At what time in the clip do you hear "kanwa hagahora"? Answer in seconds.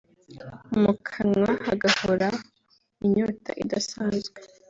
1.07-2.27